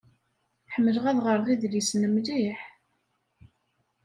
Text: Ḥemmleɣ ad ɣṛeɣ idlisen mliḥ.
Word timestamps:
Ḥemmleɣ 0.73 1.05
ad 1.11 1.19
ɣṛeɣ 1.25 1.47
idlisen 1.49 2.03
mliḥ. 2.13 2.61